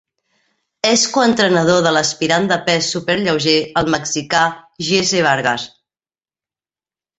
[0.91, 4.43] És co-entrenador de l'aspirant de pes superlleuger, el mexicà
[4.91, 5.71] Jesse Vargas.